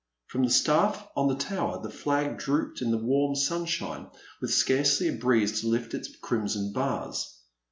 From 0.25 0.41
the 0.41 0.49
staflF 0.49 1.09
on 1.15 1.27
the 1.27 1.35
tower 1.35 1.79
the 1.79 1.91
flag 1.91 2.39
drooped 2.39 2.81
in 2.81 2.89
the 2.89 2.97
warm 2.97 3.35
sunshine 3.35 4.07
with 4.41 4.49
scarcely 4.51 5.09
a 5.09 5.13
breeze 5.13 5.61
to 5.61 5.67
lift 5.67 5.93
its 5.93 6.09
crimson 6.21 6.73
bars. 6.73 7.37